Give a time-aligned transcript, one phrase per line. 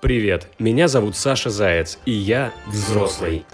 [0.00, 3.44] Привет, меня зовут Саша Заяц, и я взрослый.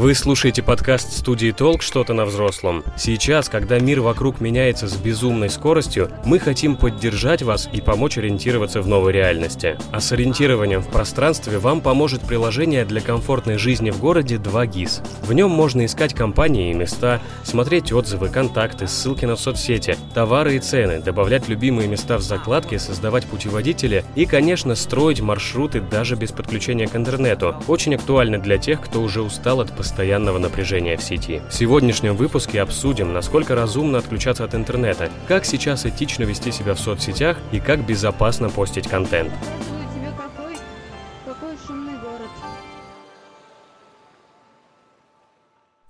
[0.00, 1.82] Вы слушаете подкаст студии «Толк.
[1.82, 2.82] Что-то на взрослом».
[2.96, 8.80] Сейчас, когда мир вокруг меняется с безумной скоростью, мы хотим поддержать вас и помочь ориентироваться
[8.80, 9.76] в новой реальности.
[9.92, 15.06] А с ориентированием в пространстве вам поможет приложение для комфортной жизни в городе 2GIS.
[15.20, 20.60] В нем можно искать компании и места, смотреть отзывы, контакты, ссылки на соцсети, товары и
[20.60, 26.88] цены, добавлять любимые места в закладки, создавать путеводители и, конечно, строить маршруты даже без подключения
[26.88, 27.54] к интернету.
[27.68, 29.89] Очень актуально для тех, кто уже устал от постоянного
[30.38, 31.42] напряжения в сети.
[31.48, 36.80] В сегодняшнем выпуске обсудим, насколько разумно отключаться от интернета, как сейчас этично вести себя в
[36.80, 39.32] соцсетях и как безопасно постить контент.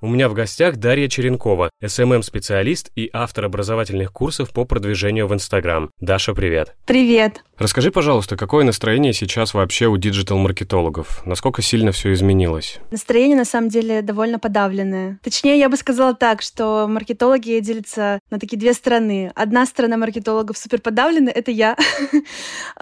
[0.02, 5.90] У меня в гостях Дарья Черенкова, SMM-специалист и автор образовательных курсов по продвижению в Инстаграм.
[6.00, 6.74] Даша, привет.
[6.86, 7.44] Привет.
[7.58, 11.20] Расскажи, пожалуйста, какое настроение сейчас вообще у диджитал-маркетологов?
[11.26, 12.78] Насколько сильно все изменилось?
[12.90, 15.18] Настроение на самом деле довольно подавленное.
[15.22, 19.30] Точнее, я бы сказала так, что маркетологи делятся на такие две стороны.
[19.34, 21.76] Одна сторона маркетологов супер подавленная, это я.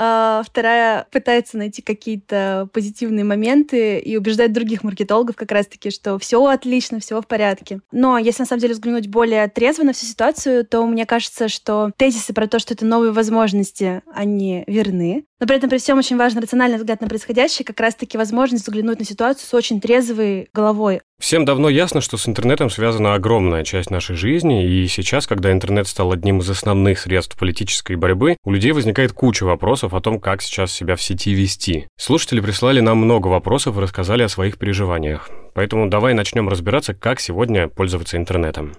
[0.00, 6.44] А Вторая пытается найти какие-то позитивные моменты и убеждать других маркетологов как раз-таки, что все
[6.46, 7.80] отлично, все в порядке.
[7.90, 11.90] Но если на самом деле взглянуть более трезво на всю ситуацию, то мне кажется, что
[11.96, 15.24] тезисы про то, что это новые возможности, они верны.
[15.40, 18.98] Но при этом при всем очень важен рациональный взгляд на происходящее, как раз-таки возможность взглянуть
[18.98, 21.00] на ситуацию с очень трезвой головой.
[21.20, 25.86] Всем давно ясно, что с интернетом связана огромная часть нашей жизни, и сейчас, когда интернет
[25.86, 30.42] стал одним из основных средств политической борьбы, у людей возникает куча вопросов о том, как
[30.42, 31.86] сейчас себя в сети вести.
[31.96, 35.30] Слушатели прислали нам много вопросов и рассказали о своих переживаниях.
[35.54, 38.74] Поэтому давай начнем разбираться, как сегодня пользоваться интернетом.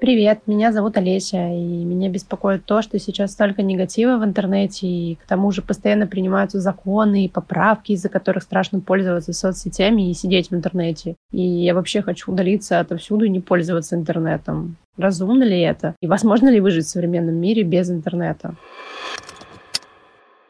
[0.00, 5.16] Привет, меня зовут Олеся, и меня беспокоит то, что сейчас столько негатива в интернете, и
[5.16, 10.50] к тому же постоянно принимаются законы и поправки, из-за которых страшно пользоваться соцсетями и сидеть
[10.50, 11.16] в интернете.
[11.32, 14.76] И я вообще хочу удалиться отовсюду и не пользоваться интернетом.
[14.96, 15.96] Разумно ли это?
[16.00, 18.54] И возможно ли выжить в современном мире без интернета?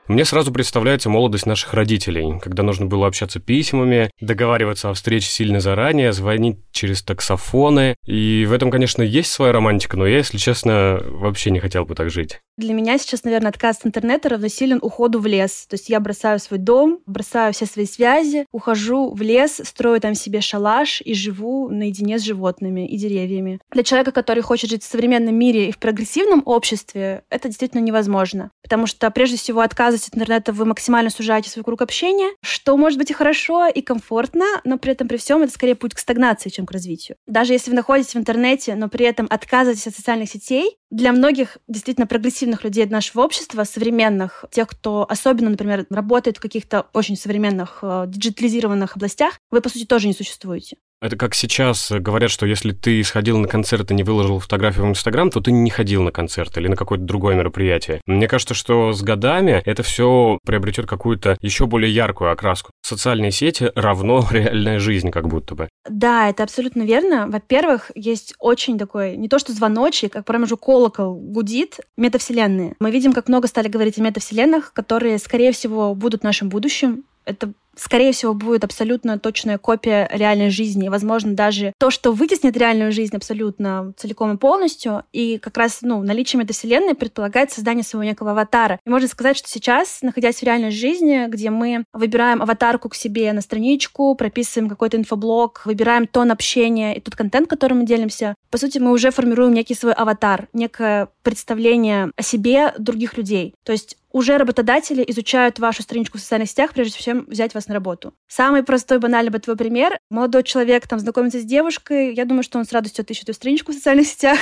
[0.08, 5.60] Мне сразу представляется молодость наших родителей, когда нужно было общаться письмами, договариваться о встрече сильно
[5.60, 7.94] заранее, звонить через таксофоны.
[8.06, 11.94] И в этом, конечно, есть своя романтика, но я, если честно, вообще не хотел бы
[11.94, 12.40] так жить.
[12.56, 15.66] Для меня сейчас, наверное, отказ от интернета равносилен уходу в лес.
[15.68, 20.14] То есть я бросаю свой дом, бросаю все свои связи, ухожу в лес, строю там
[20.14, 23.60] себе шалаш и живу наедине с животными и деревьями.
[23.70, 28.50] Для человека, который хочет жить в современном мире и в прогрессивном обществе, это действительно невозможно.
[28.62, 32.98] Потому что, прежде всего, отказываясь от интернета, вы максимально сужаете свой круг общения, что может
[32.98, 36.50] быть и хорошо, и комфортно, но при этом при всем это скорее путь к стагнации,
[36.50, 37.16] чем к развитию.
[37.26, 41.58] Даже если вы находитесь в интернете, но при этом отказываетесь от социальных сетей, для многих
[41.66, 47.80] действительно прогрессивных людей нашего общества, современных, тех, кто особенно, например, работает в каких-то очень современных
[47.82, 50.76] э, диджитализированных областях, вы, по сути, тоже не существуете.
[51.00, 54.88] Это как сейчас говорят, что если ты сходил на концерт и не выложил фотографию в
[54.88, 58.00] Инстаграм, то ты не ходил на концерт или на какое-то другое мероприятие.
[58.06, 62.72] Мне кажется, что с годами это все приобретет какую-то еще более яркую окраску.
[62.82, 65.68] Социальные сети равно реальная жизнь, как будто бы.
[65.88, 67.28] Да, это абсолютно верно.
[67.28, 72.74] Во-первых, есть очень такой, не то что звоночек, как прям уже колокол гудит, метавселенные.
[72.80, 77.04] Мы видим, как много стали говорить о метавселенных, которые, скорее всего, будут нашим будущим.
[77.28, 80.88] Это скорее всего, будет абсолютно точная копия реальной жизни.
[80.88, 85.04] Возможно, даже то, что вытеснит реальную жизнь абсолютно целиком и полностью.
[85.12, 88.78] И как раз ну, наличием этой вселенной предполагает создание своего некого аватара.
[88.84, 93.32] И можно сказать, что сейчас, находясь в реальной жизни, где мы выбираем аватарку к себе
[93.32, 98.58] на страничку, прописываем какой-то инфоблог, выбираем тон общения и тот контент, которым мы делимся, по
[98.58, 103.54] сути, мы уже формируем некий свой аватар, некое представление о себе других людей.
[103.64, 107.74] То есть уже работодатели изучают вашу страничку в социальных сетях, прежде чем взять вас на
[107.74, 108.14] работу.
[108.26, 109.98] Самый простой, банальный бы твой пример.
[110.10, 113.72] Молодой человек там знакомится с девушкой, я думаю, что он с радостью отыщет эту страничку
[113.72, 114.38] в социальных сетях,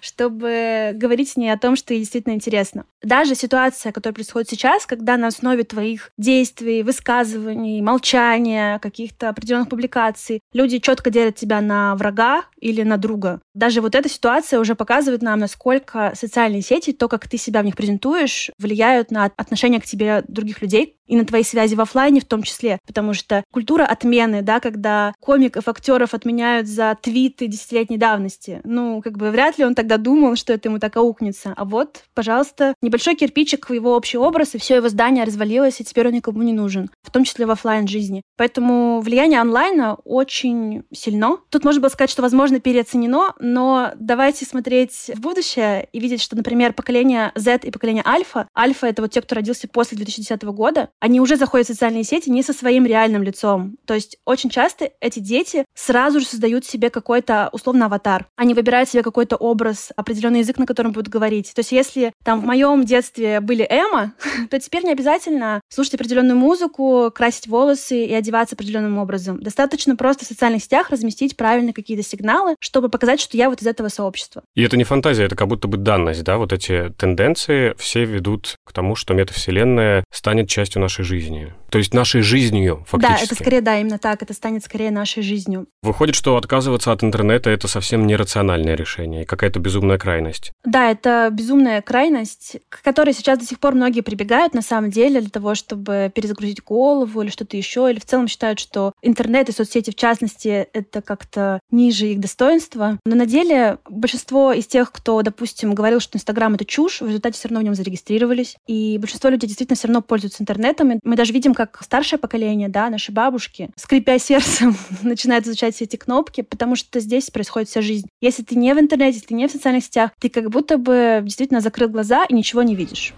[0.00, 2.84] чтобы говорить с ней о том, что ей действительно интересно.
[3.02, 10.40] Даже ситуация, которая происходит сейчас, когда на основе твоих действий, высказываний, молчания, каких-то определенных публикаций
[10.52, 13.40] люди четко делят тебя на врага или на друга.
[13.54, 17.64] Даже вот эта ситуация уже показывает нам, насколько социальные сети, то, как ты себя в
[17.64, 22.20] них презентуешь, влияют на отношение к тебе других людей, и на твои связи в офлайне
[22.20, 27.96] в том числе, потому что культура отмены, да, когда комиков, актеров отменяют за твиты десятилетней
[27.96, 31.54] давности, ну, как бы вряд ли он тогда думал, что это ему так аукнется.
[31.56, 35.84] А вот, пожалуйста, небольшой кирпичик в его общий образ, и все его здание развалилось, и
[35.84, 38.22] теперь он никому не нужен, в том числе в офлайн жизни.
[38.36, 41.38] Поэтому влияние онлайна очень сильно.
[41.50, 46.36] Тут можно было сказать, что, возможно, переоценено, но давайте смотреть в будущее и видеть, что,
[46.36, 50.88] например, поколение Z и поколение Альфа, Альфа— это вот те, кто родился после 2010 года,
[51.00, 53.76] они уже заходят в социальные сети не со своим реальным лицом.
[53.84, 58.26] То есть очень часто эти дети сразу же создают себе какой-то условно аватар.
[58.36, 61.52] Они выбирают себе какой-то образ, определенный язык, на котором будут говорить.
[61.54, 64.14] То есть если там в моем детстве были эмо,
[64.50, 69.42] то теперь не обязательно слушать определенную музыку, красить волосы и одеваться определенным образом.
[69.42, 73.66] Достаточно просто в социальных сетях разместить правильно какие-то сигналы, чтобы показать, что я вот из
[73.66, 74.42] этого сообщества.
[74.54, 76.38] И это не фантазия, это как будто бы данность, да?
[76.38, 81.52] Вот эти тенденции все ведут к тому, что метавселенная станет частью нашей жизни.
[81.70, 83.18] То есть нашей жизнью, фактически.
[83.18, 84.22] Да, это скорее, да, именно так.
[84.22, 85.66] Это станет скорее нашей жизнью.
[85.82, 90.52] Выходит, что отказываться от интернета— это совсем нерациональное решение, какая-то безумная крайность.
[90.64, 95.20] Да, это безумная крайность, к которой сейчас до сих пор многие прибегают, на самом деле,
[95.20, 99.52] для того, чтобы перезагрузить голову или что-то еще, или в целом считают, что интернет и
[99.52, 102.98] соцсети, в частности, это как-то ниже их достоинства.
[103.04, 107.36] Но на деле большинство из тех, кто, допустим, говорил, что Инстаграм— это чушь, в результате
[107.38, 108.56] все равно в нем зарегистрировались.
[108.66, 111.00] И большинство людей действительно все равно пользуются интернетом.
[111.02, 115.96] Мы даже видим, как старшее поколение, да, наши бабушки, скрипя сердцем, начинают изучать все эти
[115.96, 118.08] кнопки, потому что здесь происходит вся жизнь.
[118.20, 121.20] Если ты не в интернете, если ты не в социальных сетях, ты как будто бы
[121.22, 123.14] действительно закрыл глаза и ничего не видишь.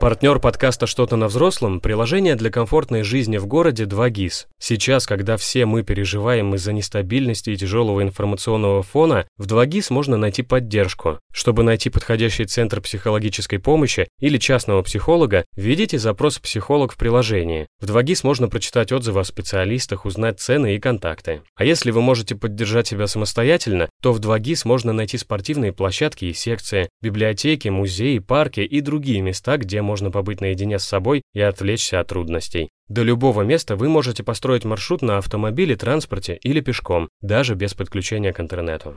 [0.00, 4.46] Партнер подкаста «Что-то на взрослом»– приложение для комфортной жизни в городе 2GIS.
[4.60, 10.42] Сейчас, когда все мы переживаем из-за нестабильности и тяжелого информационного фона, в 2GIS можно найти
[10.42, 11.18] поддержку.
[11.32, 17.66] Чтобы найти подходящий центр психологической помощи или частного психолога, введите запрос «психолог» в приложении.
[17.80, 21.42] В 2GIS можно прочитать отзывы о специалистах, узнать цены и контакты.
[21.56, 26.34] А если вы можете поддержать себя самостоятельно, то в 2GIS можно найти спортивные площадки и
[26.34, 32.00] секции, библиотеки, музеи, парки и другие места, где можно побыть наедине с собой и отвлечься
[32.00, 32.68] от трудностей.
[32.88, 38.34] До любого места вы можете построить маршрут на автомобиле, транспорте или пешком, даже без подключения
[38.34, 38.96] к интернету.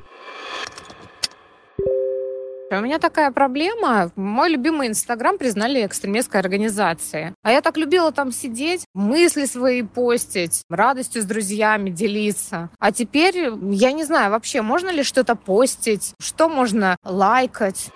[2.74, 4.12] У меня такая проблема.
[4.16, 7.34] Мой любимый Инстаграм признали экстремистской организацией.
[7.44, 12.70] А я так любила там сидеть, мысли свои постить, радостью с друзьями делиться.
[12.80, 17.90] А теперь я не знаю вообще, можно ли что-то постить, что можно лайкать.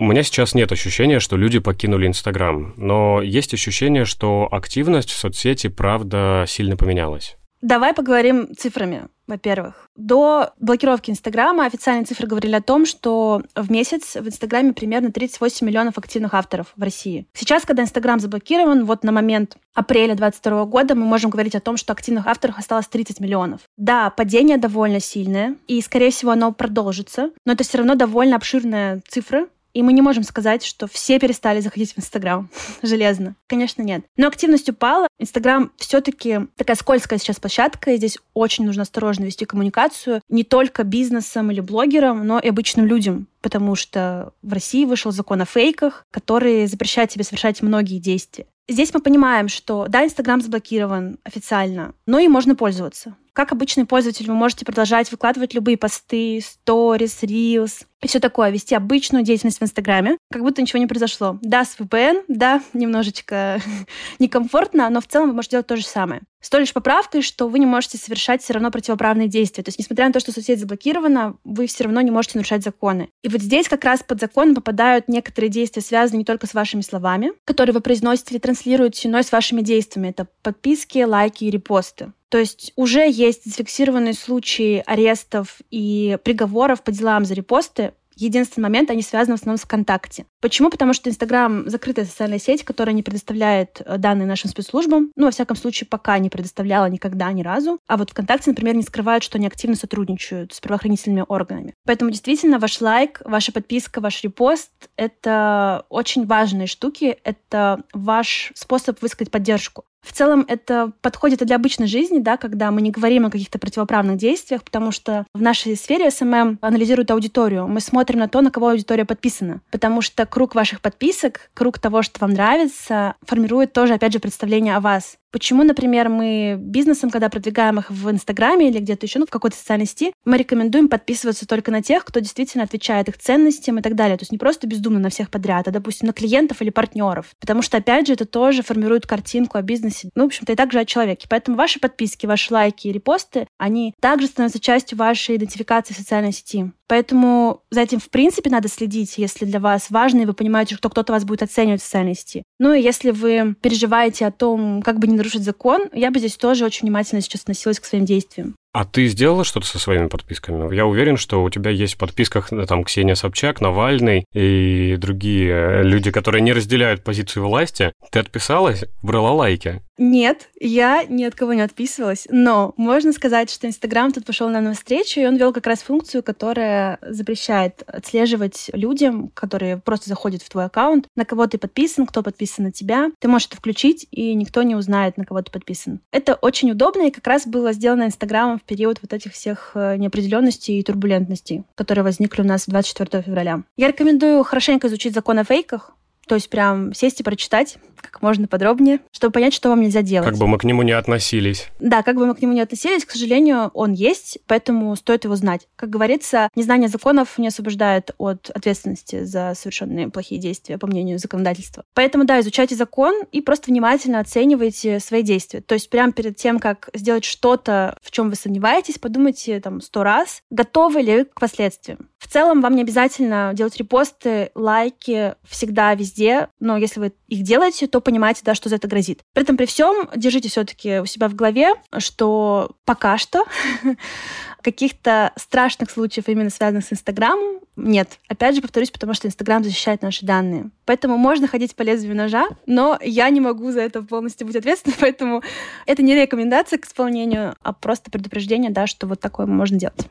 [0.00, 5.16] У меня сейчас нет ощущения, что люди покинули Инстаграм, но есть ощущение, что активность в
[5.16, 7.36] соцсети, правда, сильно поменялась.
[7.62, 9.06] Давай поговорим цифрами.
[9.26, 15.10] Во-первых, до блокировки Инстаграма официальные цифры говорили о том, что в месяц в Инстаграме примерно
[15.10, 17.26] 38 миллионов активных авторов в России.
[17.32, 21.78] Сейчас, когда Инстаграм заблокирован, вот на момент апреля 2022 года мы можем говорить о том,
[21.78, 23.62] что активных авторов осталось 30 миллионов.
[23.78, 29.00] Да, падение довольно сильное, и, скорее всего, оно продолжится, но это все равно довольно обширная
[29.08, 32.48] цифра, и мы не можем сказать, что все перестали заходить в Инстаграм
[32.82, 33.36] железно.
[33.46, 34.04] Конечно, нет.
[34.16, 35.08] Но активность упала.
[35.18, 40.84] Инстаграм все-таки такая скользкая сейчас площадка, и здесь очень нужно осторожно вести коммуникацию не только
[40.84, 46.04] бизнесом или блогерам, но и обычным людям, потому что в России вышел закон о фейках,
[46.10, 48.46] который запрещает тебе совершать многие действия.
[48.68, 53.16] Здесь мы понимаем, что да, Инстаграм заблокирован официально, но и можно пользоваться.
[53.34, 58.76] Как обычный пользователь вы можете продолжать выкладывать любые посты, сторис, рилс и все такое, вести
[58.76, 61.38] обычную деятельность в Инстаграме, как будто ничего не произошло.
[61.42, 63.60] Да, с VPN, да, немножечко
[64.20, 66.20] некомфортно, но в целом вы можете делать то же самое.
[66.40, 69.64] С той лишь поправкой, что вы не можете совершать все равно противоправные действия.
[69.64, 73.08] То есть, несмотря на то, что соцсеть заблокирована, вы все равно не можете нарушать законы.
[73.24, 76.82] И вот здесь как раз под закон попадают некоторые действия, связанные не только с вашими
[76.82, 80.10] словами, которые вы произносите или транслируете, но и с вашими действиями.
[80.10, 82.12] Это подписки, лайки и репосты.
[82.34, 88.90] То есть уже есть зафиксированные случаи арестов и приговоров по делам за репосты, Единственный момент,
[88.90, 90.26] они связаны в основном с ВКонтакте.
[90.40, 90.70] Почему?
[90.70, 95.10] Потому что Инстаграм— закрытая социальная сеть, которая не предоставляет э, данные нашим спецслужбам.
[95.16, 97.80] Ну, во всяком случае, пока не предоставляла никогда ни разу.
[97.88, 101.74] А вот ВКонтакте, например, не скрывают, что они активно сотрудничают с правоохранительными органами.
[101.84, 107.18] Поэтому действительно ваш лайк, ваша подписка, ваш репост— это очень важные штуки.
[107.24, 109.84] Это ваш способ высказать поддержку.
[110.04, 113.58] В целом это подходит и для обычной жизни, да, когда мы не говорим о каких-то
[113.58, 117.66] противоправных действиях, потому что в нашей сфере SMM анализирует аудиторию.
[117.66, 119.60] Мы смотрим на то, на кого аудитория подписана.
[119.70, 124.76] Потому что круг ваших подписок, круг того, что вам нравится, формирует тоже, опять же, представление
[124.76, 125.16] о вас.
[125.34, 129.56] Почему, например, мы бизнесам, когда продвигаем их в Инстаграме или где-то еще, ну, в какой-то
[129.56, 133.96] социальной сети, мы рекомендуем подписываться только на тех, кто действительно отвечает их ценностям и так
[133.96, 134.16] далее.
[134.16, 137.34] То есть не просто бездумно на всех подряд, а, допустим, на клиентов или партнеров.
[137.40, 140.78] Потому что, опять же, это тоже формирует картинку о бизнесе, ну, в общем-то, и также
[140.78, 141.26] о человеке.
[141.28, 146.32] Поэтому ваши подписки, ваши лайки и репосты, они также становятся частью вашей идентификации в социальной
[146.32, 146.70] сети.
[146.86, 150.90] Поэтому за этим, в принципе, надо следить, если для вас важно, и вы понимаете, что
[150.90, 152.42] кто-то вас будет оценивать в социальной сети.
[152.58, 156.36] Ну и если вы переживаете о том, как бы не нарушить закон, я бы здесь
[156.36, 158.56] тоже очень внимательно сейчас относилась к своим действиям.
[158.74, 160.74] А ты сделала что-то со своими подписками?
[160.74, 165.52] Я уверен, что у тебя есть в подписках э, там Ксения Собчак, Навальный и другие
[165.52, 167.92] э, люди, которые не разделяют позицию власти.
[168.10, 169.80] Ты отписалась, брала лайки?
[169.96, 174.60] Нет, я ни от кого не отписывалась, но можно сказать, что Инстаграм тут пошел на
[174.60, 180.48] навстречу, и он вел как раз функцию, которая запрещает отслеживать людям, которые просто заходят в
[180.48, 183.12] твой аккаунт, на кого ты подписан, кто подписан на тебя.
[183.20, 186.00] Ты можешь это включить, и никто не узнает, на кого ты подписан.
[186.10, 190.78] Это очень удобно, и как раз было сделано Инстаграмом период вот этих всех э, неопределенностей
[190.78, 193.62] и турбулентностей, которые возникли у нас 24 февраля.
[193.76, 195.92] Я рекомендую хорошенько изучить закон о фейках,
[196.26, 200.28] то есть прям сесть и прочитать как можно подробнее, чтобы понять, что вам нельзя делать.
[200.28, 201.68] Как бы мы к нему не относились.
[201.80, 205.36] Да, как бы мы к нему не относились, к сожалению, он есть, поэтому стоит его
[205.36, 205.66] знать.
[205.76, 211.84] Как говорится, незнание законов не освобождает от ответственности за совершенные плохие действия, по мнению законодательства.
[211.94, 215.60] Поэтому, да, изучайте закон и просто внимательно оценивайте свои действия.
[215.60, 220.02] То есть прямо перед тем, как сделать что-то, в чем вы сомневаетесь, подумайте там сто
[220.02, 222.08] раз, готовы ли вы к последствиям.
[222.24, 227.86] В целом, вам не обязательно делать репосты, лайки всегда, везде, но если вы их делаете,
[227.86, 229.20] то понимаете, да, что за это грозит.
[229.34, 233.44] При этом, при всем, держите все-таки у себя в голове, что пока что
[234.62, 238.18] каких-то страшных случаев, именно связанных с Инстаграмом, нет.
[238.26, 240.70] Опять же, повторюсь, потому что Инстаграм защищает наши данные.
[240.86, 244.96] Поэтому можно ходить по лезвию ножа, но я не могу за это полностью быть ответственной,
[245.00, 245.42] поэтому
[245.84, 250.08] это не рекомендация к исполнению, а просто предупреждение, да, что вот такое можно делать.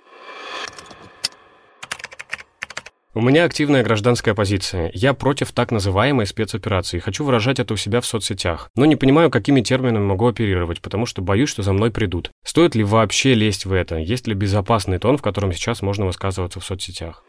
[3.15, 4.89] У меня активная гражданская позиция.
[4.95, 6.97] Я против так называемой спецоперации.
[6.97, 8.71] Хочу выражать это у себя в соцсетях.
[8.75, 12.31] Но не понимаю, какими терминами могу оперировать, потому что боюсь, что за мной придут.
[12.43, 13.97] Стоит ли вообще лезть в это?
[13.97, 17.23] Есть ли безопасный тон, в котором сейчас можно высказываться в соцсетях?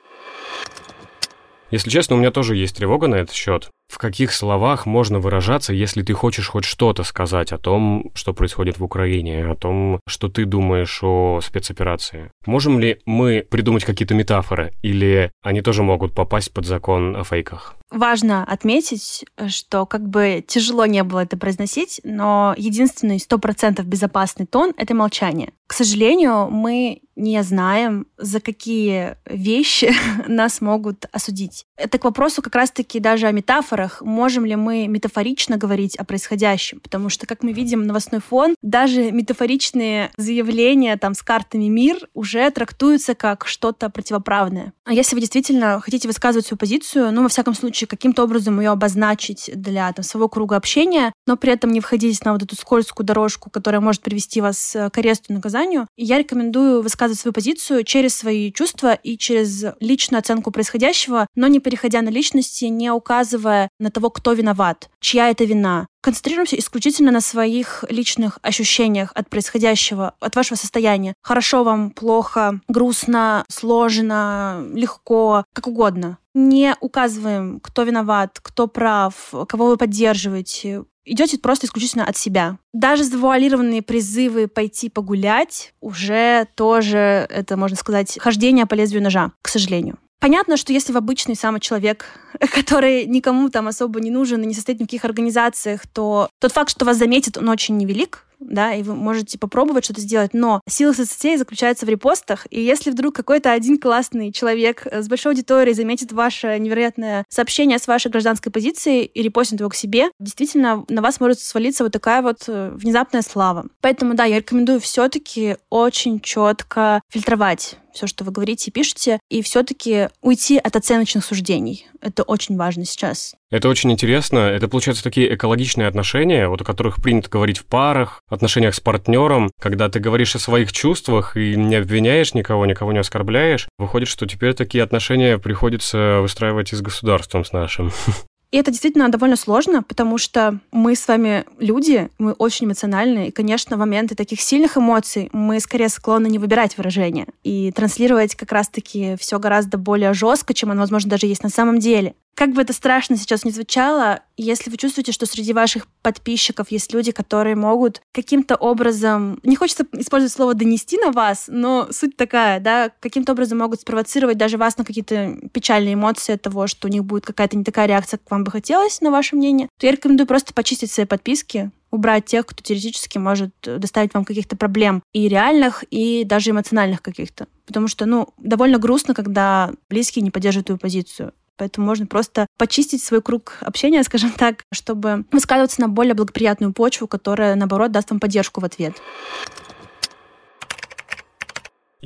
[1.74, 3.68] Если честно, у меня тоже есть тревога на этот счет.
[3.92, 8.78] В каких словах можно выражаться, если ты хочешь хоть что-то сказать о том, что происходит
[8.78, 12.30] в Украине, о том, что ты думаешь о спецоперации?
[12.46, 17.74] Можем ли мы придумать какие-то метафоры, или они тоже могут попасть под закон о фейках?
[17.90, 24.46] Важно отметить, что как бы тяжело не было это произносить, но единственный сто процентов безопасный
[24.46, 25.52] тон— это молчание.
[25.66, 29.94] К сожалению, мы не знаем, за какие вещи
[30.28, 31.66] нас могут осудить.
[31.76, 34.00] Это к вопросу как раз-таки даже о метафорах.
[34.00, 36.78] Можем ли мы метафорично говорить о происходящем?
[36.80, 42.48] Потому что, как мы видим, новостной фон, даже метафоричные заявления там с картами «Мир» уже
[42.50, 44.72] трактуются как что-то противоправное.
[44.84, 48.70] А если вы действительно хотите высказывать свою позицию, ну, во всяком случае, каким-то образом ее
[48.70, 53.04] обозначить для там, своего круга общения, но при этом не входить на вот эту скользкую
[53.04, 58.14] дорожку, которая может привести вас к аресту и наказанию, я рекомендую высказывать свою позицию через
[58.14, 63.90] свои чувства и через личную оценку происходящего, но не переходя на личности, не указывая на
[63.90, 65.87] того, кто виноват, чья это вина.
[66.02, 71.14] Концентрируемся исключительно на своих личных ощущениях от происходящего, от вашего состояния.
[71.23, 76.18] Хорошо вам, плохо, грустно, сложно, легко, как угодно.
[76.35, 82.59] Не указываем, кто виноват, кто прав, кого вы поддерживаете идете просто исключительно от себя.
[82.73, 89.49] Даже завуалированные призывы пойти погулять уже тоже, это, можно сказать, хождение по лезвию ножа, к
[89.49, 89.99] сожалению.
[90.21, 92.06] Понятно, что если в обычный самый человек,
[92.54, 96.71] который никому там особо не нужен и не состоит в каких организациях, то тот факт,
[96.71, 100.92] что вас заметит, он очень невелик, да, и вы можете попробовать что-то сделать, но сила
[100.92, 106.12] соцсетей заключается в репостах, и если вдруг какой-то один классный человек с большой аудиторией заметит
[106.12, 111.21] ваше невероятное сообщение с вашей гражданской позицией и репостит его к себе, действительно на вас
[111.21, 113.66] может свалиться вот такая вот э, внезапная слава.
[113.80, 119.42] Поэтому, да, я рекомендую все-таки очень четко фильтровать все, что вы говорите и пишете, и
[119.42, 121.86] все-таки уйти от оценочных суждений.
[122.00, 123.34] Это очень важно сейчас.
[123.50, 124.38] Это очень интересно.
[124.38, 129.50] Это, получается, такие экологичные отношения, вот о которых принято говорить в парах, отношениях с партнером,
[129.60, 133.68] когда ты говоришь о своих чувствах и не обвиняешь никого, никого не оскорбляешь.
[133.78, 137.92] Выходит, что теперь такие отношения приходится выстраивать и с государством с нашим.
[138.54, 143.30] И это действительно довольно сложно, потому что мы с вами люди, мы очень эмоциональны, и,
[143.32, 148.52] конечно, в моменты таких сильных эмоций мы скорее склонны не выбирать выражения и транслировать как
[148.52, 152.14] раз-таки все гораздо более жестко, чем оно, возможно, даже есть на самом деле.
[152.34, 156.92] Как бы это страшно сейчас не звучало, если вы чувствуете, что среди ваших подписчиков есть
[156.92, 162.60] люди, которые могут каким-то образом, не хочется использовать слово «донести на вас», но суть такая,
[162.60, 166.90] да, каким-то образом могут спровоцировать даже вас на какие-то печальные эмоции от того, что у
[166.90, 169.92] них будет какая-то не такая реакция, как вам бы хотелось, на ваше мнение, то я
[169.92, 175.28] рекомендую просто почистить свои подписки, убрать тех, кто теоретически может доставить вам каких-то проблем и
[175.28, 177.46] реальных, и даже эмоциональных каких-то.
[177.66, 181.32] Потому что, ну, довольно грустно, когда близкие не поддерживают твою позицию.
[181.56, 187.06] Поэтому можно просто почистить свой круг общения, скажем так, чтобы высказываться на более благоприятную почву,
[187.06, 188.94] которая, наоборот, даст вам поддержку в ответ.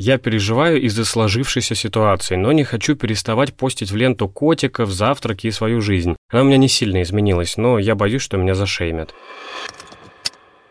[0.00, 5.50] Я переживаю из-за сложившейся ситуации, но не хочу переставать постить в ленту котиков, завтраки и
[5.50, 6.14] свою жизнь.
[6.31, 9.12] Она у меня не сильно изменилась, но я боюсь, что меня зашеймят.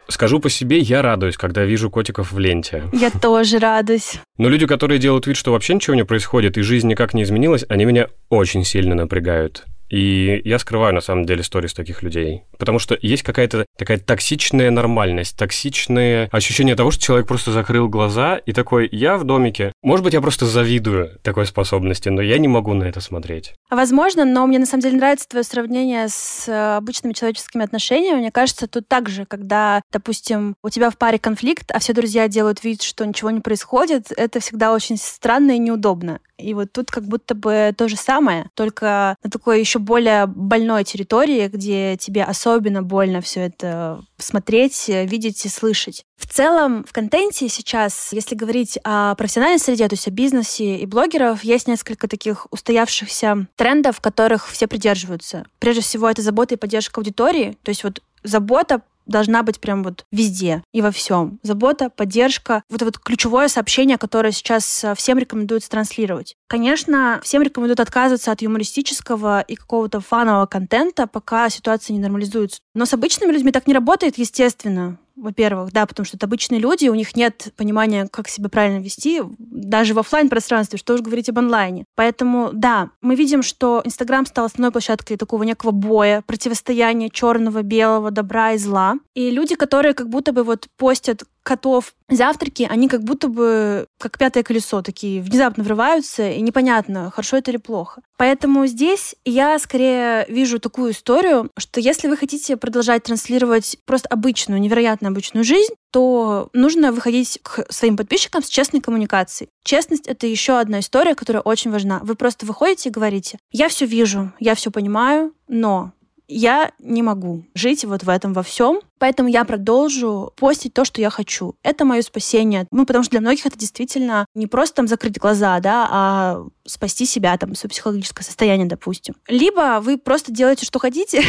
[0.10, 2.84] Скажу по себе, я радуюсь, когда вижу котиков в ленте.
[2.94, 4.20] Я тоже радуюсь.
[4.38, 7.66] Но люди, которые делают вид, что вообще ничего не происходит и жизнь никак не изменилась,
[7.68, 9.66] они меня очень сильно напрягают.
[9.90, 12.44] И я скрываю, на самом деле, сторис таких людей.
[12.58, 18.38] Потому что есть какая-то такая токсичная нормальность, токсичное ощущение того, что человек просто закрыл глаза
[18.38, 19.72] и такой, я в домике.
[19.82, 23.54] Может быть, я просто завидую такой способности, но я не могу на это смотреть.
[23.70, 28.20] Возможно, но мне на самом деле нравится твое сравнение с э, обычными человеческими отношениями.
[28.20, 32.64] Мне кажется, тут также, когда, допустим, у тебя в паре конфликт, а все друзья делают
[32.64, 36.20] вид, что ничего не происходит, это всегда очень странно и неудобно.
[36.38, 40.84] И вот тут как будто бы то же самое, только на такой еще более больной
[40.84, 46.04] территории, где тебе особенно больно все это смотреть, видеть и слышать.
[46.18, 50.86] В целом, в контенте сейчас, если говорить о профессиональной среде, то есть о бизнесе и
[50.86, 55.46] блогеров, есть несколько таких устоявшихся трендов, которых все придерживаются.
[55.60, 57.58] Прежде всего, это забота и поддержка аудитории.
[57.64, 61.40] То есть вот забота должна быть прям вот везде и во всем.
[61.44, 66.36] Забота, поддержка, вот это вот ключевое сообщение, которое сейчас э, всем рекомендуется транслировать.
[66.48, 72.60] Конечно, всем рекомендуют отказываться от юмористического и какого-то фанового контента, пока ситуация не нормализуется.
[72.74, 76.88] Но с обычными людьми так не работает, естественно во-первых, да, потому что это обычные люди,
[76.88, 81.30] у них нет понимания, как себя правильно вести, даже в офлайн пространстве что уж говорить
[81.30, 81.86] об онлайне.
[81.96, 88.12] Поэтому, да, мы видим, что Инстаграм стал основной площадкой такого некого боя, противостояния черного, белого,
[88.12, 88.96] добра и зла.
[89.16, 94.18] И люди, которые как будто бы вот постят котов завтраки, они как будто бы как
[94.18, 98.02] пятое колесо такие внезапно врываются, и непонятно, хорошо это или плохо.
[98.18, 104.60] Поэтому здесь я скорее вижу такую историю, что если вы хотите продолжать транслировать просто обычную,
[104.60, 109.50] невероятно обычную жизнь, то нужно выходить к своим подписчикам с честной коммуникацией.
[109.64, 112.02] Честность— это еще одна история, которая очень важна.
[112.04, 115.94] Вы просто выходите и говорите, я все вижу, я все понимаю, но
[116.28, 121.02] я не могу жить вот в этом во всем, поэтому я продолжу постить то, что
[121.02, 121.56] я хочу.
[121.64, 122.68] Это мое спасение.
[122.72, 127.06] Ну, потому что для многих это действительно не просто там закрыть глаза, да, а спасти
[127.06, 129.16] себя, там, свое психологическое состояние, допустим.
[129.28, 131.24] Либо вы просто делаете, что хотите,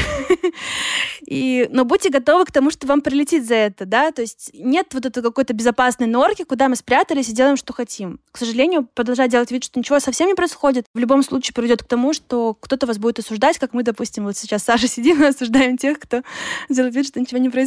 [1.26, 4.88] и, но будьте готовы к тому, что вам прилетит за это, да, то есть нет
[4.92, 8.20] вот этой какой-то безопасной норки, куда мы спрятались и делаем, что хотим.
[8.32, 11.86] К сожалению, продолжать делать вид, что ничего совсем не происходит, в любом случае приведет к
[11.86, 15.76] тому, что кто-то вас будет осуждать, как мы, допустим, вот сейчас Саша сидим и осуждаем
[15.76, 16.22] тех, кто
[16.68, 17.57] делает вид, что ничего не происходит.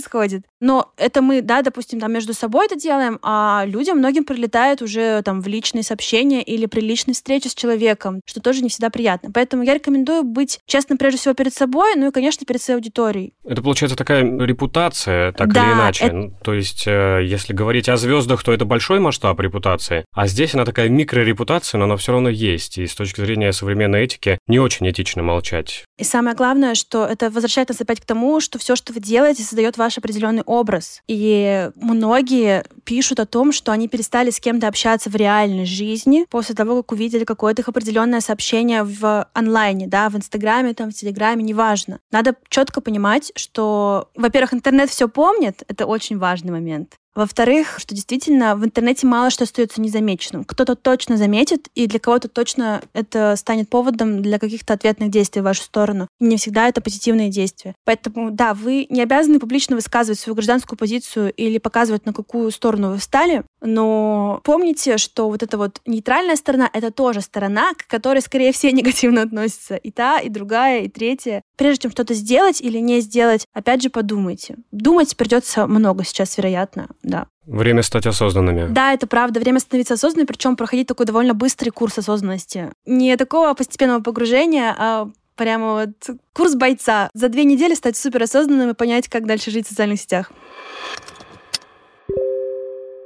[0.59, 5.21] Но это мы, да, допустим, там между собой это делаем, а людям многим прилетает уже
[5.23, 9.31] там в личные сообщения или при личной встрече с человеком, что тоже не всегда приятно.
[9.33, 13.33] Поэтому я рекомендую быть честным прежде всего перед собой, ну и, конечно, перед своей аудиторией.
[13.43, 16.05] Это получается такая репутация, так да, или иначе.
[16.05, 16.15] Это...
[16.15, 20.53] Ну, то есть, э, если говорить о звездах, то это большой масштаб репутации, а здесь
[20.53, 22.77] она такая микрорепутация, но она все равно есть.
[22.77, 25.85] И с точки зрения современной этики не очень этично молчать.
[25.97, 29.43] И самое главное, что это возвращает нас опять к тому, что все, что вы делаете,
[29.43, 31.01] создает ваш определенный образ.
[31.07, 36.53] И многие пишут о том, что они перестали с кем-то общаться в реальной жизни после
[36.53, 41.43] того, как увидели какое-то их определенное сообщение в онлайне, да, в Инстаграме, там, в Телеграме,
[41.43, 41.99] неважно.
[42.11, 46.97] Надо четко понимать, что, во-первых, интернет все помнит, это очень важный момент.
[47.13, 50.43] Во-вторых, что действительно в интернете мало что остается незамеченным.
[50.45, 55.45] Кто-то точно заметит, и для кого-то точно это станет поводом для каких-то ответных действий в
[55.45, 56.07] вашу сторону.
[56.19, 57.75] И не всегда это позитивные действия.
[57.85, 62.91] Поэтому, да, вы не обязаны публично высказывать свою гражданскую позицию или показывать, на какую сторону
[62.91, 68.21] вы встали, но помните, что вот эта вот нейтральная сторона— это тоже сторона, к которой,
[68.21, 69.75] скорее всего, негативно относятся.
[69.75, 71.43] И та, и другая, и третья.
[71.57, 74.57] Прежде чем что-то сделать или не сделать, опять же подумайте.
[74.71, 77.27] Думать придется много сейчас, вероятно да.
[77.45, 78.67] Время стать осознанными.
[78.71, 79.39] Да, это правда.
[79.39, 82.71] Время становиться осознанным, причем проходить такой довольно быстрый курс осознанности.
[82.85, 87.09] Не такого постепенного погружения, а прямо вот курс бойца.
[87.13, 90.31] За две недели стать суперосознанным и понять, как дальше жить в социальных сетях.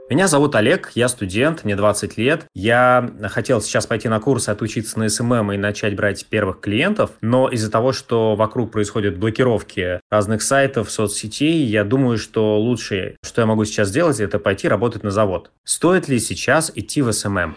[0.07, 2.45] Меня зовут Олег, я студент, мне 20 лет.
[2.53, 7.49] Я хотел сейчас пойти на курс, отучиться на SMM и начать брать первых клиентов, но
[7.49, 13.47] из-за того, что вокруг происходят блокировки разных сайтов, соцсетей, я думаю, что лучшее, что я
[13.47, 15.49] могу сейчас сделать, это пойти работать на завод.
[15.63, 17.55] Стоит ли сейчас идти в SMM?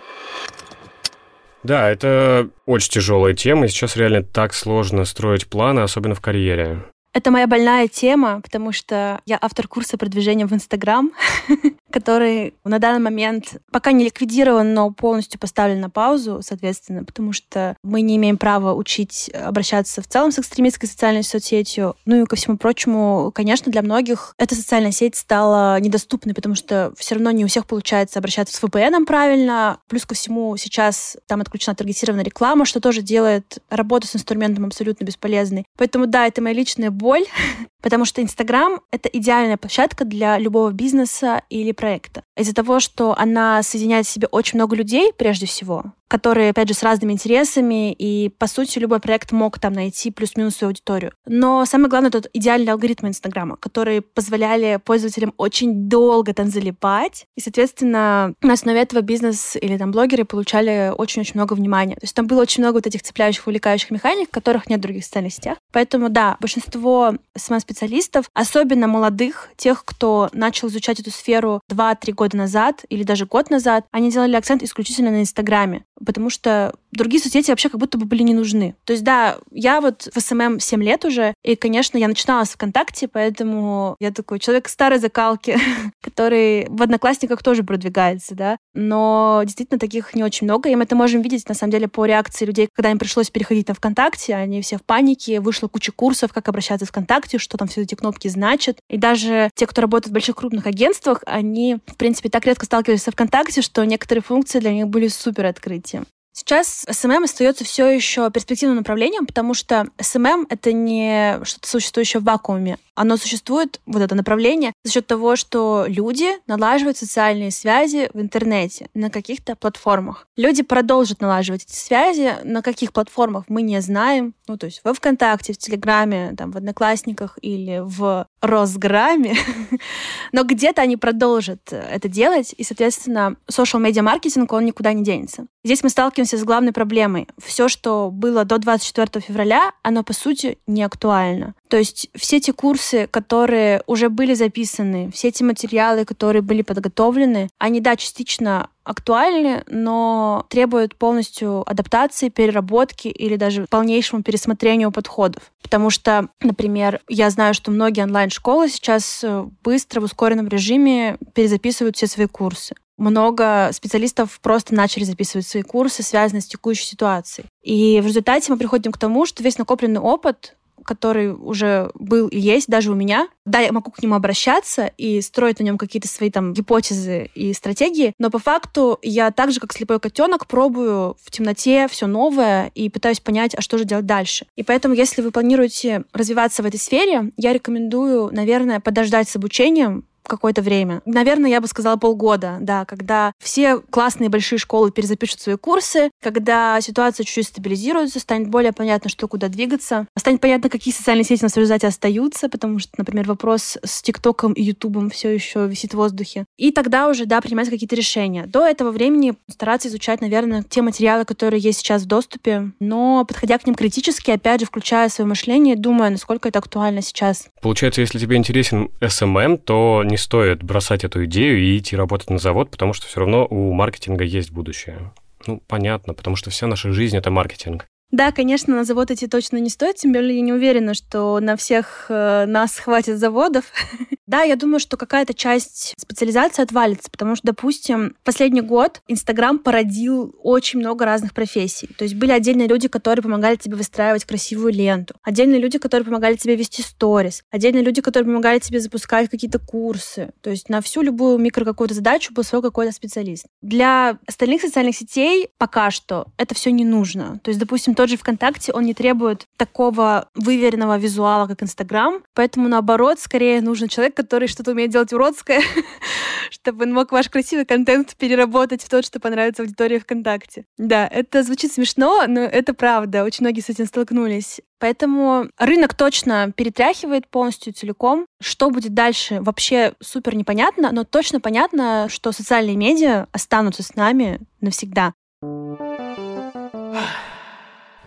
[1.65, 6.83] Да, это очень тяжелая тема, и сейчас реально так сложно строить планы, особенно в карьере.
[7.13, 11.11] Это моя больная тема, потому что я автор курса продвижения в Инстаграм,
[11.91, 17.77] который на данный момент пока не ликвидирован, но полностью поставлен на паузу, соответственно, потому что
[17.83, 21.97] мы не имеем права учить обращаться в целом с экстремистской социальной соцсетью.
[22.05, 26.93] Ну и ко всему прочему, конечно, для многих эта социальная сеть стала недоступной, потому что
[26.97, 29.79] все равно не у всех получается обращаться с VPN правильно.
[29.89, 35.05] Плюс ко всему сейчас там отключена таргетированная реклама, что тоже делает работу с инструментом абсолютно
[35.05, 35.65] бесполезной.
[35.77, 37.25] Поэтому да, это моя личная боль,
[37.83, 42.25] потому что Инстаграм— это идеальная площадка для любого бизнеса или проекта.
[42.37, 46.75] Из-за того, что она соединяет в себе очень много людей, прежде всего, которые, опять же,
[46.75, 51.13] с разными интересами, и, по сути, любой проект мог там найти плюс-минус свою аудиторию.
[51.27, 57.41] Но самое главное, это идеальные алгоритмы Инстаграма, которые позволяли пользователям очень долго там залипать, и,
[57.41, 61.95] соответственно, на основе этого бизнес или там блогеры получали очень-очень много внимания.
[61.95, 65.05] То есть там было очень много вот этих цепляющих, увлекающих механик, которых нет в других
[65.05, 65.59] социальных сетях.
[65.73, 72.85] Поэтому, да, большинство СММ-специалистов, особенно молодых, тех, кто начал изучать эту сферу 2-3 года назад
[72.89, 77.69] или даже год назад, они делали акцент исключительно на Инстаграме потому что другие соцсети вообще
[77.69, 78.75] как будто бы были не нужны.
[78.85, 82.51] То есть, да, я вот в СММ 7 лет уже, и, конечно, я начинала с
[82.51, 85.59] ВКонтакте, поэтому я такой человек старой закалки,
[86.03, 90.97] который в Одноклассниках тоже продвигается, да, но действительно таких не очень много, и мы это
[90.97, 94.63] можем видеть, на самом деле, по реакции людей, когда им пришлось переходить на ВКонтакте, они
[94.63, 98.29] все в панике, вышло куча курсов, как обращаться в ВКонтакте, что там все эти кнопки
[98.29, 102.67] значат, и даже те, кто работает в больших крупных агентствах, они, в принципе, так редко
[102.67, 105.47] сталкивались со ВКонтакте, что некоторые функции для них были супер
[105.89, 106.18] открытием.
[106.39, 112.25] Сейчас СММ остается все еще перспективным направлением, потому что СММ— это не что-то существующее в
[112.25, 112.79] вакууме.
[112.95, 118.89] Оно существует, вот это направление, за счет того, что люди налаживают социальные связи в интернете
[118.95, 120.29] на каких-то платформах.
[120.37, 124.35] Люди продолжат налаживать эти связи, на каких платформах мы не знаем.
[124.47, 129.37] Ну, то есть во ВКонтакте, в Телеграме, там, в Одноклассниках или в Россграме.
[130.33, 135.47] Но где-то они продолжат это делать, и, соответственно, social media маркетинг он никуда не денется.
[135.65, 137.29] Здесь мы сталкиваемся с главной проблемой.
[137.39, 141.55] Все, что было до 24 февраля, оно, по сути, не актуально.
[141.69, 147.49] То есть все те курсы, которые уже были записаны, все эти материалы, которые были подготовлены,
[147.59, 155.53] они, да, частично актуальны, но требуют полностью адаптации, переработки или даже полнейшему пересмотрению подходов.
[155.63, 161.97] Потому что, например, я знаю, что многие онлайн-школы сейчас э, быстро в ускоренном режиме перезаписывают
[161.97, 167.47] все свои курсы много специалистов просто начали записывать свои курсы, связанные с текущей ситуацией.
[167.63, 170.57] И в результате мы приходим к тому, что весь накопленный опыт
[170.89, 173.29] который уже был и есть даже у меня.
[173.45, 177.53] Да, я могу к нему обращаться и строить на нем какие-то свои там гипотезы и
[177.53, 182.73] стратегии, но по факту я так же, как слепой котенок, пробую в темноте все новое
[182.75, 184.47] и пытаюсь понять, а что же делать дальше.
[184.57, 190.05] И поэтому, если вы планируете развиваться в этой сфере, я рекомендую, наверное, подождать с обучением,
[190.29, 191.03] какое-то время.
[191.05, 196.81] Наверное, я бы сказала полгода, да, когда все классные большие школы перезапишут свои курсы, когда
[196.81, 201.49] ситуация чуть-чуть стабилизируется, станет более понятно, что куда двигаться, станет понятно, какие социальные сети на
[201.49, 206.45] результате остаются, потому что, например, вопрос с ТикТоком и Ютубом все еще висит в воздухе.
[206.57, 208.47] И тогда уже, да, принимать какие-то решения.
[208.47, 213.59] До этого времени стараться изучать, наверное, те материалы, которые есть сейчас в доступе, но подходя
[213.59, 217.49] к ним критически, опять же, включая свое мышление, думая, насколько это актуально сейчас.
[217.63, 222.39] Получается, если тебе интересен SMM, то не стоит бросать эту идею и идти работать на
[222.39, 225.13] завод, потому что все равно у маркетинга есть будущее.
[225.47, 227.87] Ну, понятно, потому что вся наша жизнь— это маркетинг.
[228.11, 231.57] Да, конечно, на завод идти точно не стоит, тем более я не уверена, что на
[231.57, 233.67] всех э, нас хватит заводов.
[234.29, 240.37] да, я думаю, что какая-то часть специализации отвалится, потому что, допустим, последний год Инстаграм породил
[240.43, 241.89] очень много разных профессий.
[241.97, 246.37] То есть были отдельные люди, которые помогали тебе выстраивать красивую ленту, отдельные люди, которые помогали
[246.37, 250.31] тебе вести сторис, отдельные люди, которые помогали тебе запускать какие-то курсы.
[250.43, 253.47] То есть на всю любую микро какую-то задачу был свой какой-то специалист.
[253.63, 257.41] Для остальных социальных сетей пока что это все не нужно.
[257.43, 262.69] То есть, допустим, тот же ВКонтакте, он не требует такого выверенного визуала, как Инстаграм, поэтому,
[262.69, 265.63] наоборот, скорее нужен человек, который что-то умеет делать уродское,
[266.51, 270.65] чтобы он мог ваш красивый контент переработать в тот, что понравится аудитории ВКонтакте.
[270.77, 273.23] Да, это звучит смешно, но это правда.
[273.23, 274.61] Очень многие с этим столкнулись.
[274.81, 278.27] Поэтому рынок точно перетряхивает полностью целиком.
[278.41, 284.41] Что будет дальше, вообще супер непонятно, но точно понятно, что социальные медиа останутся с нами
[284.61, 285.15] навсегда.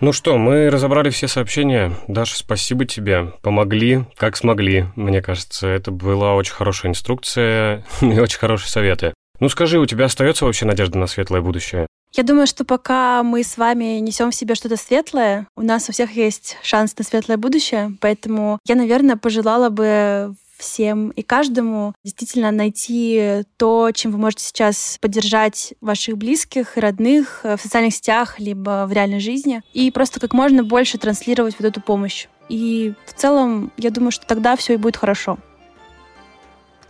[0.02, 1.94] Ну что, мы разобрали все сообщения.
[2.08, 3.34] Даша, спасибо тебе.
[3.44, 4.88] Помогли, как смогли.
[4.96, 9.14] Мне кажется, это была очень хорошая инструкция и очень хорошие советы.
[9.40, 11.86] Ну скажи, у тебя остается вообще надежда на светлое будущее?
[12.14, 15.92] Я думаю, что пока мы с вами несем в себе что-то светлое, у нас у
[15.92, 17.96] всех есть шанс на светлое будущее.
[18.02, 24.98] Поэтому я, наверное, пожелала бы всем и каждому действительно найти то, чем вы можете сейчас
[25.02, 30.34] поддержать ваших близких, родных э, в социальных сетях, либо в реальной жизни, и просто как
[30.34, 32.28] можно больше транслировать вот эту помощь.
[32.50, 35.38] И в целом, я думаю, что тогда все и будет хорошо.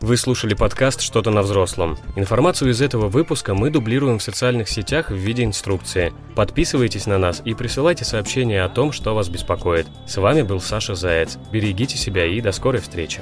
[0.02, 1.96] Вы слушали подкаст «Что-то на взрослом».
[2.16, 6.12] Информацию из этого выпуска мы дублируем в социальных сетях в виде инструкции.
[6.36, 9.86] Подписывайтесь на нас и присылайте сообщения о том, что вас беспокоит.
[10.08, 11.38] С вами был Саша Заяц.
[11.52, 13.22] Берегите себя и до скорой встречи.